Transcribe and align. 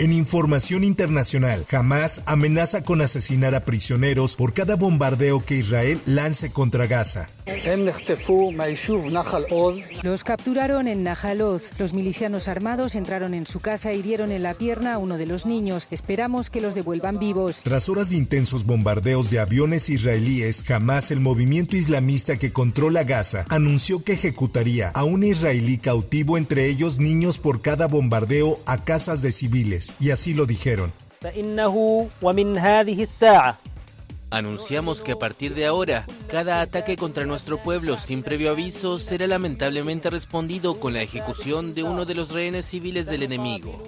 En 0.00 0.14
información 0.14 0.82
internacional, 0.82 1.66
Hamas 1.70 2.22
amenaza 2.24 2.82
con 2.84 3.02
asesinar 3.02 3.54
a 3.54 3.66
prisioneros 3.66 4.34
por 4.34 4.54
cada 4.54 4.74
bombardeo 4.74 5.44
que 5.44 5.56
Israel 5.56 6.00
lance 6.06 6.50
contra 6.50 6.86
Gaza. 6.86 7.28
Los 10.02 10.24
capturaron 10.24 10.88
en 10.88 11.02
Nahal 11.02 11.42
Oz. 11.42 11.72
Los 11.78 11.92
milicianos 11.92 12.48
armados 12.48 12.94
entraron 12.94 13.34
en 13.34 13.46
su 13.46 13.60
casa 13.60 13.90
e 13.90 13.96
hirieron 13.96 14.32
en 14.32 14.42
la 14.42 14.54
pierna 14.54 14.94
a 14.94 14.98
uno 14.98 15.18
de 15.18 15.26
los 15.26 15.44
niños. 15.44 15.86
Esperamos 15.90 16.48
que 16.48 16.62
los 16.62 16.74
devuelvan 16.74 17.18
vivos. 17.18 17.62
Tras 17.62 17.90
horas 17.90 18.08
de 18.08 18.16
intensos 18.16 18.64
bombardeos 18.64 19.30
de 19.30 19.40
aviones 19.40 19.90
israelíes, 19.90 20.64
Hamas, 20.70 21.10
el 21.10 21.20
movimiento 21.20 21.76
islamista 21.76 22.38
que 22.38 22.54
controla 22.54 23.04
Gaza, 23.04 23.44
anunció 23.50 24.02
que 24.02 24.14
ejecutaría 24.14 24.88
a 24.88 25.04
un 25.04 25.24
israelí 25.24 25.76
cautivo, 25.76 26.38
entre 26.38 26.68
ellos 26.68 26.98
niños, 26.98 27.36
por 27.36 27.60
cada 27.60 27.86
bombardeo 27.86 28.60
a 28.64 28.84
casas 28.84 29.20
de 29.20 29.32
civiles. 29.32 29.89
Y 29.98 30.10
así 30.10 30.34
lo 30.34 30.46
dijeron. 30.46 30.92
Anunciamos 34.30 35.02
que 35.02 35.12
a 35.12 35.18
partir 35.18 35.54
de 35.54 35.66
ahora, 35.66 36.06
cada 36.30 36.60
ataque 36.60 36.96
contra 36.96 37.26
nuestro 37.26 37.60
pueblo 37.62 37.96
sin 37.96 38.22
previo 38.22 38.52
aviso 38.52 39.00
será 39.00 39.26
lamentablemente 39.26 40.08
respondido 40.08 40.78
con 40.78 40.94
la 40.94 41.02
ejecución 41.02 41.74
de 41.74 41.82
uno 41.82 42.04
de 42.04 42.14
los 42.14 42.30
rehenes 42.30 42.66
civiles 42.66 43.06
del 43.06 43.24
enemigo. 43.24 43.82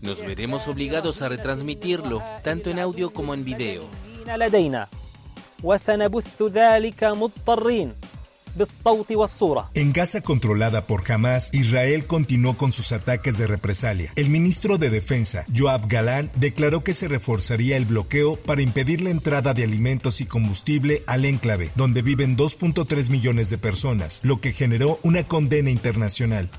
Nos 0.00 0.20
veremos 0.20 0.66
obligados 0.66 1.22
a 1.22 1.28
retransmitirlo, 1.28 2.22
tanto 2.42 2.70
en 2.70 2.80
audio 2.80 3.12
como 3.12 3.34
en 3.34 3.44
video. 3.44 3.84
En 9.74 9.92
Gaza 9.92 10.20
controlada 10.20 10.86
por 10.86 11.10
Hamas, 11.10 11.52
Israel 11.54 12.06
continuó 12.06 12.56
con 12.56 12.72
sus 12.72 12.92
ataques 12.92 13.38
de 13.38 13.46
represalia. 13.46 14.12
El 14.16 14.28
ministro 14.28 14.78
de 14.78 14.90
Defensa, 14.90 15.44
Joab 15.56 15.86
Galán, 15.88 16.30
declaró 16.36 16.82
que 16.82 16.94
se 16.94 17.08
reforzaría 17.08 17.76
el 17.76 17.86
bloqueo 17.86 18.36
para 18.36 18.62
impedir 18.62 19.00
la 19.00 19.10
entrada 19.10 19.54
de 19.54 19.64
alimentos 19.64 20.20
y 20.20 20.26
combustible 20.26 21.02
al 21.06 21.24
enclave, 21.24 21.70
donde 21.74 22.02
viven 22.02 22.36
2.3 22.36 23.10
millones 23.10 23.50
de 23.50 23.58
personas, 23.58 24.20
lo 24.22 24.40
que 24.40 24.52
generó 24.52 24.98
una 25.02 25.24
condena 25.24 25.70
internacional. 25.70 26.50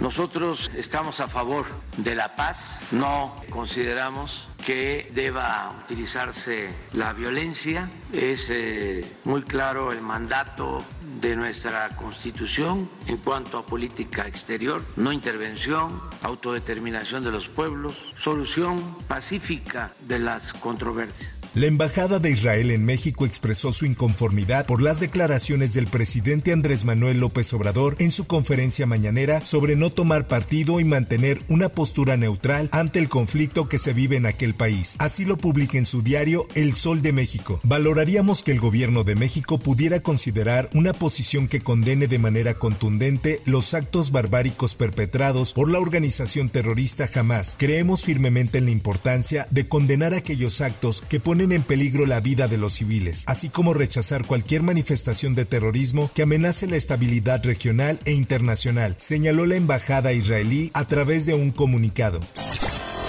Nosotros 0.00 0.70
estamos 0.74 1.20
a 1.20 1.28
favor 1.28 1.66
de 1.98 2.14
la 2.14 2.34
paz, 2.34 2.80
no 2.90 3.34
consideramos 3.50 4.49
que 4.70 5.10
deba 5.12 5.76
utilizarse 5.82 6.68
la 6.92 7.12
violencia. 7.12 7.90
Es 8.12 8.50
eh, 8.50 9.04
muy 9.24 9.42
claro 9.42 9.90
el 9.90 10.00
mandato 10.00 10.84
de 11.20 11.34
nuestra 11.34 11.88
Constitución 11.96 12.88
en 13.08 13.16
cuanto 13.16 13.58
a 13.58 13.66
política 13.66 14.28
exterior, 14.28 14.80
no 14.94 15.12
intervención, 15.12 16.00
autodeterminación 16.22 17.24
de 17.24 17.32
los 17.32 17.48
pueblos, 17.48 18.14
solución 18.22 18.96
pacífica 19.08 19.90
de 20.06 20.20
las 20.20 20.52
controversias. 20.52 21.39
La 21.52 21.66
Embajada 21.66 22.20
de 22.20 22.30
Israel 22.30 22.70
en 22.70 22.84
México 22.84 23.26
expresó 23.26 23.72
su 23.72 23.84
inconformidad 23.84 24.66
por 24.66 24.80
las 24.80 25.00
declaraciones 25.00 25.74
del 25.74 25.88
presidente 25.88 26.52
Andrés 26.52 26.84
Manuel 26.84 27.18
López 27.18 27.52
Obrador 27.52 27.96
en 27.98 28.12
su 28.12 28.28
conferencia 28.28 28.86
mañanera 28.86 29.44
sobre 29.44 29.74
no 29.74 29.90
tomar 29.90 30.28
partido 30.28 30.78
y 30.78 30.84
mantener 30.84 31.42
una 31.48 31.68
postura 31.68 32.16
neutral 32.16 32.68
ante 32.70 33.00
el 33.00 33.08
conflicto 33.08 33.68
que 33.68 33.78
se 33.78 33.92
vive 33.92 34.14
en 34.14 34.26
aquel 34.26 34.54
país. 34.54 34.94
Así 34.98 35.24
lo 35.24 35.38
publica 35.38 35.76
en 35.76 35.86
su 35.86 36.02
diario 36.02 36.46
El 36.54 36.72
Sol 36.72 37.02
de 37.02 37.12
México. 37.12 37.58
Valoraríamos 37.64 38.44
que 38.44 38.52
el 38.52 38.60
gobierno 38.60 39.02
de 39.02 39.16
México 39.16 39.58
pudiera 39.58 39.98
considerar 39.98 40.70
una 40.72 40.92
posición 40.92 41.48
que 41.48 41.62
condene 41.62 42.06
de 42.06 42.20
manera 42.20 42.54
contundente 42.54 43.40
los 43.44 43.74
actos 43.74 44.12
barbáricos 44.12 44.76
perpetrados 44.76 45.52
por 45.52 45.68
la 45.68 45.80
organización 45.80 46.48
terrorista 46.48 47.10
Hamas. 47.12 47.56
Creemos 47.58 48.04
firmemente 48.04 48.58
en 48.58 48.66
la 48.66 48.70
importancia 48.70 49.48
de 49.50 49.66
condenar 49.66 50.14
aquellos 50.14 50.60
actos 50.60 51.02
que 51.08 51.18
ponen 51.18 51.39
en 51.40 51.62
peligro 51.62 52.06
la 52.06 52.20
vida 52.20 52.48
de 52.48 52.58
los 52.58 52.74
civiles, 52.74 53.24
así 53.26 53.48
como 53.48 53.72
rechazar 53.74 54.26
cualquier 54.26 54.62
manifestación 54.62 55.34
de 55.34 55.46
terrorismo 55.46 56.10
que 56.14 56.22
amenace 56.22 56.66
la 56.66 56.76
estabilidad 56.76 57.42
regional 57.44 57.98
e 58.04 58.12
internacional, 58.12 58.94
señaló 58.98 59.46
la 59.46 59.56
embajada 59.56 60.12
israelí 60.12 60.70
a 60.74 60.84
través 60.84 61.26
de 61.26 61.34
un 61.34 61.50
comunicado. 61.50 62.20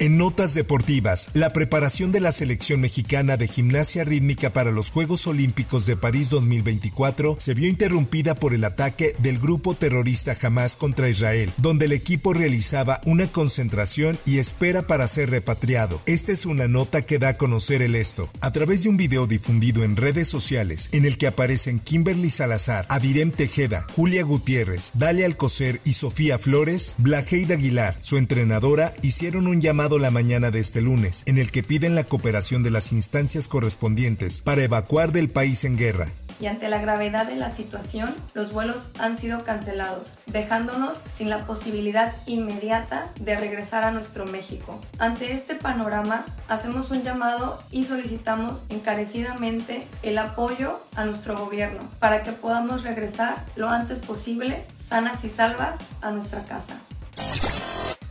En 0.00 0.18
notas 0.18 0.54
deportivas, 0.54 1.30
la 1.34 1.52
preparación 1.52 2.10
de 2.10 2.18
la 2.18 2.32
selección 2.32 2.80
mexicana 2.80 3.36
de 3.36 3.46
gimnasia 3.46 4.02
rítmica 4.02 4.50
para 4.50 4.72
los 4.72 4.90
Juegos 4.90 5.26
Olímpicos 5.28 5.86
de 5.86 5.96
París 5.96 6.30
2024 6.30 7.36
se 7.38 7.54
vio 7.54 7.68
interrumpida 7.68 8.34
por 8.34 8.54
el 8.54 8.64
ataque 8.64 9.14
del 9.20 9.38
grupo 9.38 9.74
terrorista 9.74 10.36
Hamas 10.42 10.76
contra 10.76 11.08
Israel, 11.08 11.52
donde 11.58 11.84
el 11.84 11.92
equipo 11.92 12.34
realizaba 12.34 13.00
una 13.04 13.28
concentración 13.28 14.18
y 14.26 14.38
espera 14.38 14.82
para 14.88 15.06
ser 15.06 15.30
repatriado. 15.30 16.02
Esta 16.06 16.32
es 16.32 16.44
una 16.44 16.66
nota 16.66 17.02
que 17.02 17.20
da 17.20 17.28
a 17.28 17.36
conocer 17.36 17.80
el 17.80 17.94
esto. 17.94 18.28
A 18.40 18.50
través 18.50 18.82
de 18.82 18.88
un 18.88 18.96
video 18.96 19.28
difundido 19.28 19.84
en 19.84 19.96
redes 19.96 20.26
sociales 20.26 20.88
en 20.90 21.04
el 21.04 21.18
que 21.18 21.28
aparecen 21.28 21.78
Kimberly 21.78 22.30
Salazar, 22.30 22.84
Adirem 22.88 23.30
Tejeda, 23.30 23.86
Julia 23.94 24.24
Gutiérrez, 24.24 24.90
Dalia 24.94 25.26
Alcocer 25.26 25.80
y 25.84 25.92
Sofía 25.92 26.38
Flores, 26.38 26.94
Blajeida 26.98 27.54
Aguilar, 27.54 27.96
su 28.00 28.16
entrenadora, 28.16 28.92
hicieron 29.02 29.46
un 29.46 29.60
llamado 29.60 29.84
la 29.98 30.10
mañana 30.10 30.50
de 30.50 30.60
este 30.60 30.80
lunes, 30.80 31.22
en 31.26 31.38
el 31.38 31.50
que 31.50 31.62
piden 31.62 31.94
la 31.94 32.04
cooperación 32.04 32.62
de 32.62 32.70
las 32.70 32.92
instancias 32.92 33.48
correspondientes 33.48 34.42
para 34.42 34.62
evacuar 34.62 35.12
del 35.12 35.30
país 35.30 35.64
en 35.64 35.76
guerra. 35.76 36.08
Y 36.40 36.46
ante 36.46 36.68
la 36.68 36.80
gravedad 36.80 37.26
de 37.26 37.36
la 37.36 37.54
situación, 37.54 38.14
los 38.34 38.52
vuelos 38.52 38.86
han 38.98 39.18
sido 39.18 39.44
cancelados, 39.44 40.18
dejándonos 40.26 40.98
sin 41.16 41.30
la 41.30 41.46
posibilidad 41.46 42.12
inmediata 42.26 43.12
de 43.20 43.36
regresar 43.36 43.84
a 43.84 43.92
nuestro 43.92 44.26
México. 44.26 44.80
Ante 44.98 45.32
este 45.32 45.54
panorama, 45.54 46.24
hacemos 46.48 46.90
un 46.90 47.02
llamado 47.02 47.62
y 47.70 47.84
solicitamos 47.84 48.62
encarecidamente 48.68 49.86
el 50.02 50.18
apoyo 50.18 50.80
a 50.96 51.04
nuestro 51.04 51.38
gobierno 51.38 51.80
para 52.00 52.22
que 52.24 52.32
podamos 52.32 52.82
regresar 52.82 53.44
lo 53.56 53.68
antes 53.68 54.00
posible, 54.00 54.64
sanas 54.78 55.24
y 55.24 55.30
salvas, 55.30 55.80
a 56.02 56.10
nuestra 56.10 56.44
casa. 56.44 56.78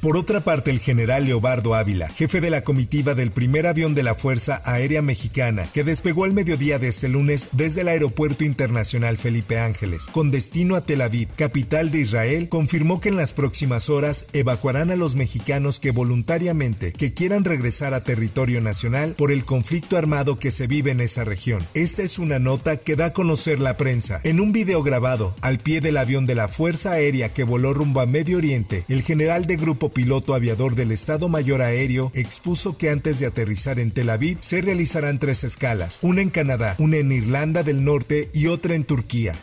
Por 0.00 0.16
otra 0.16 0.40
parte, 0.40 0.70
el 0.70 0.78
general 0.78 1.26
Leobardo 1.26 1.74
Ávila, 1.74 2.08
jefe 2.08 2.40
de 2.40 2.48
la 2.48 2.64
comitiva 2.64 3.14
del 3.14 3.32
primer 3.32 3.66
avión 3.66 3.94
de 3.94 4.02
la 4.02 4.14
Fuerza 4.14 4.62
Aérea 4.64 5.02
Mexicana, 5.02 5.68
que 5.74 5.84
despegó 5.84 6.24
al 6.24 6.32
mediodía 6.32 6.78
de 6.78 6.88
este 6.88 7.10
lunes 7.10 7.50
desde 7.52 7.82
el 7.82 7.88
Aeropuerto 7.88 8.44
Internacional 8.44 9.18
Felipe 9.18 9.58
Ángeles, 9.58 10.06
con 10.10 10.30
destino 10.30 10.74
a 10.74 10.86
Tel 10.86 11.02
Aviv, 11.02 11.28
capital 11.36 11.90
de 11.90 12.00
Israel, 12.00 12.48
confirmó 12.48 12.98
que 12.98 13.10
en 13.10 13.16
las 13.18 13.34
próximas 13.34 13.90
horas 13.90 14.28
evacuarán 14.32 14.90
a 14.90 14.96
los 14.96 15.16
mexicanos 15.16 15.80
que 15.80 15.90
voluntariamente 15.90 16.94
que 16.94 17.12
quieran 17.12 17.44
regresar 17.44 17.92
a 17.92 18.02
territorio 18.02 18.62
nacional 18.62 19.14
por 19.18 19.30
el 19.30 19.44
conflicto 19.44 19.98
armado 19.98 20.38
que 20.38 20.50
se 20.50 20.66
vive 20.66 20.92
en 20.92 21.02
esa 21.02 21.24
región. 21.24 21.66
Esta 21.74 22.02
es 22.02 22.18
una 22.18 22.38
nota 22.38 22.78
que 22.78 22.96
da 22.96 23.06
a 23.06 23.12
conocer 23.12 23.60
la 23.60 23.76
prensa. 23.76 24.22
En 24.24 24.40
un 24.40 24.52
video 24.52 24.82
grabado 24.82 25.34
al 25.42 25.58
pie 25.58 25.82
del 25.82 25.98
avión 25.98 26.24
de 26.24 26.36
la 26.36 26.48
Fuerza 26.48 26.92
Aérea 26.92 27.34
que 27.34 27.44
voló 27.44 27.74
rumbo 27.74 28.00
a 28.00 28.06
Medio 28.06 28.38
Oriente, 28.38 28.86
el 28.88 29.02
general 29.02 29.44
de 29.44 29.56
Grupo 29.56 29.89
piloto 29.90 30.34
aviador 30.34 30.74
del 30.74 30.92
Estado 30.92 31.28
Mayor 31.28 31.62
Aéreo 31.62 32.10
expuso 32.14 32.76
que 32.76 32.90
antes 32.90 33.18
de 33.18 33.26
aterrizar 33.26 33.78
en 33.78 33.90
Tel 33.90 34.10
Aviv 34.10 34.38
se 34.40 34.60
realizarán 34.60 35.18
tres 35.18 35.44
escalas, 35.44 35.98
una 36.02 36.22
en 36.22 36.30
Canadá, 36.30 36.76
una 36.78 36.96
en 36.96 37.12
Irlanda 37.12 37.62
del 37.62 37.84
Norte 37.84 38.30
y 38.32 38.46
otra 38.46 38.74
en 38.74 38.84
Turquía. 38.84 39.34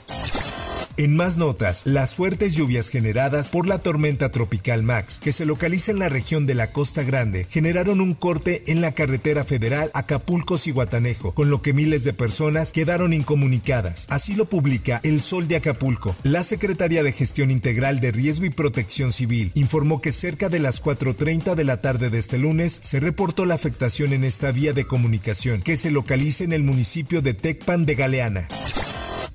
En 0.99 1.15
más 1.15 1.37
notas, 1.37 1.83
las 1.85 2.15
fuertes 2.15 2.55
lluvias 2.55 2.89
generadas 2.89 3.51
por 3.51 3.67
la 3.67 3.77
tormenta 3.77 4.29
tropical 4.29 4.81
Max, 4.81 5.19
que 5.23 5.31
se 5.31 5.45
localiza 5.45 5.91
en 5.91 5.99
la 5.99 6.09
región 6.09 6.47
de 6.47 6.55
la 6.55 6.71
Costa 6.71 7.03
Grande, 7.03 7.45
generaron 7.51 8.01
un 8.01 8.15
corte 8.15 8.63
en 8.65 8.81
la 8.81 8.93
carretera 8.93 9.43
federal 9.43 9.91
Acapulco-Cihuatanejo, 9.93 11.35
con 11.35 11.51
lo 11.51 11.61
que 11.61 11.73
miles 11.73 12.03
de 12.03 12.13
personas 12.13 12.71
quedaron 12.71 13.13
incomunicadas. 13.13 14.07
Así 14.09 14.33
lo 14.33 14.45
publica 14.45 14.99
El 15.03 15.21
Sol 15.21 15.47
de 15.47 15.57
Acapulco. 15.57 16.15
La 16.23 16.43
Secretaría 16.43 17.03
de 17.03 17.11
Gestión 17.11 17.51
Integral 17.51 17.99
de 17.99 18.11
Riesgo 18.11 18.45
y 18.45 18.49
Protección 18.49 19.13
Civil 19.13 19.51
informó 19.53 20.01
que 20.01 20.11
cerca 20.11 20.49
de 20.49 20.57
las 20.57 20.81
4.30 20.81 21.53
de 21.53 21.63
la 21.63 21.79
tarde 21.79 22.09
de 22.09 22.17
este 22.17 22.39
lunes 22.39 22.79
se 22.81 22.99
reportó 22.99 23.45
la 23.45 23.53
afectación 23.53 24.13
en 24.13 24.23
esta 24.23 24.51
vía 24.51 24.73
de 24.73 24.87
comunicación, 24.87 25.61
que 25.61 25.77
se 25.77 25.91
localiza 25.91 26.43
en 26.43 26.53
el 26.53 26.63
municipio 26.63 27.21
de 27.21 27.35
Tecpan 27.35 27.85
de 27.85 27.93
Galeana. 27.93 28.47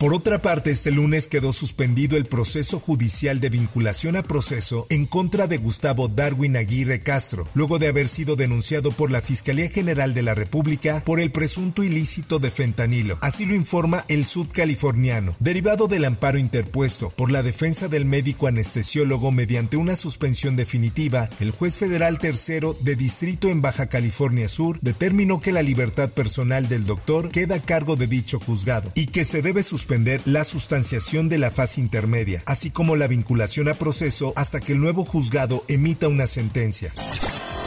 Por 0.03 0.15
otra 0.15 0.43
parte, 0.43 0.73
este 0.73 0.91
lunes 0.91 1.29
quedó 1.29 1.53
suspendido 1.53 2.17
el 2.17 2.27
proceso 2.27 2.81
judicial 2.81 3.39
de 3.39 3.51
vinculación 3.51 4.17
a 4.17 4.25
proceso 4.25 4.85
en 4.91 5.07
contra 5.07 5.47
de 5.47 5.59
Gustavo 5.59 6.09
Darwin 6.09 6.57
Aguirre 6.57 7.05
Castro, 7.05 7.47
luego 7.55 7.79
de 7.79 7.87
haber 7.87 8.09
sido 8.09 8.35
denunciado 8.35 8.91
por 8.91 9.13
la 9.13 9.21
Fiscalía 9.21 9.69
General 9.69 10.13
de 10.13 10.23
la 10.23 10.35
República 10.35 11.05
por 11.05 11.21
el 11.21 11.31
presunto 11.31 11.85
ilícito 11.85 12.41
de 12.41 12.51
fentanilo. 12.51 13.17
Así 13.21 13.47
lo 13.47 13.55
informa 13.55 14.05
el 14.09 14.25
sudcaliforniano, 14.25 15.37
derivado 15.39 15.87
del 15.87 16.05
amparo 16.05 16.37
interpuesto 16.37 17.11
por 17.11 17.31
la 17.31 17.45
defensa 17.45 17.87
del 17.87 18.05
médico 18.05 18.49
anestesiólogo 18.49 19.31
mediante 19.31 19.77
una 19.77 19.95
suspensión 19.95 20.57
definitiva, 20.57 21.31
el 21.39 21.53
juez 21.53 21.79
federal 21.79 22.19
tercero 22.19 22.77
de 22.81 22.97
distrito 22.97 23.47
en 23.47 23.63
Baja 23.63 23.87
California 23.87 24.49
Sur 24.49 24.81
determinó 24.81 25.41
que 25.41 25.53
la 25.53 25.63
libertad 25.63 26.11
personal 26.11 26.69
del 26.69 26.87
doctor 26.87 27.31
queda 27.31 27.55
a 27.55 27.63
cargo 27.63 27.95
de 27.95 28.09
dicho 28.09 28.41
juzgado 28.41 28.91
y 28.97 29.07
que 29.07 29.25
se 29.25 29.43
debe 29.43 29.63
suspender 29.63 29.92
la 30.25 30.45
sustanciación 30.45 31.29
de 31.29 31.37
la 31.37 31.51
fase 31.51 31.79
intermedia, 31.81 32.43
así 32.47 32.71
como 32.71 32.97
la 32.97 33.09
vinculación 33.09 33.69
a 33.69 33.75
proceso 33.75 34.33
hasta 34.37 34.59
que 34.59 34.73
el 34.73 34.81
nuevo 34.81 35.05
juzgado 35.05 35.65
emita 35.69 36.09
una 36.09 36.27
sentencia. 36.27 36.95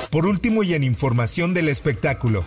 Por 0.09 0.25
último 0.25 0.63
y 0.63 0.73
en 0.73 0.83
información 0.83 1.53
del 1.53 1.69
espectáculo. 1.69 2.43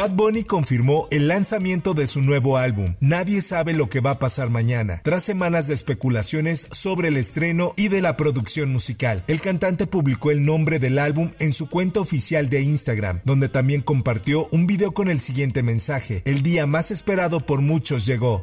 Bad 0.00 0.12
Bunny 0.12 0.44
confirmó 0.44 1.08
el 1.10 1.28
lanzamiento 1.28 1.92
de 1.92 2.06
su 2.06 2.22
nuevo 2.22 2.56
álbum, 2.56 2.94
Nadie 3.00 3.42
sabe 3.42 3.74
lo 3.74 3.90
que 3.90 4.00
va 4.00 4.12
a 4.12 4.18
pasar 4.18 4.48
mañana, 4.48 5.02
tras 5.04 5.22
semanas 5.22 5.66
de 5.66 5.74
especulaciones 5.74 6.68
sobre 6.70 7.08
el 7.08 7.18
estreno 7.18 7.74
y 7.76 7.88
de 7.88 8.00
la 8.00 8.16
producción 8.16 8.72
musical. 8.72 9.22
El 9.26 9.42
cantante 9.42 9.86
publicó 9.86 10.30
el 10.30 10.42
nombre 10.42 10.78
del 10.78 10.98
álbum 10.98 11.32
en 11.38 11.52
su 11.52 11.68
cuenta 11.68 12.00
oficial 12.00 12.48
de 12.48 12.62
Instagram, 12.62 13.20
donde 13.24 13.50
también 13.50 13.82
compartió 13.82 14.48
un 14.52 14.66
video 14.66 14.92
con 14.92 15.10
el 15.10 15.20
siguiente 15.20 15.62
mensaje, 15.62 16.22
el 16.24 16.42
día 16.42 16.66
más 16.66 16.90
esperado 16.90 17.40
por 17.40 17.60
muchos 17.60 18.06
llegó. 18.06 18.42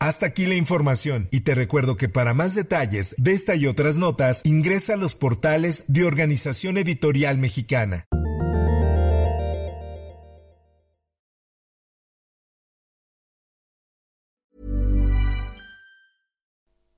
Hasta 0.00 0.26
aquí 0.26 0.44
la 0.44 0.56
información 0.56 1.28
y 1.30 1.42
te 1.42 1.54
recuerdo 1.54 1.96
que 1.96 2.08
para 2.08 2.34
más 2.34 2.56
detalles 2.56 3.14
de 3.16 3.32
esta 3.32 3.54
y 3.54 3.68
otras 3.68 3.96
notas 3.96 4.42
ingresa 4.44 4.94
a 4.94 4.96
los 4.96 5.14
portales 5.14 5.84
de 5.86 6.02
Organización 6.02 6.78
Editorial 6.78 7.38
Mexicana. 7.38 8.08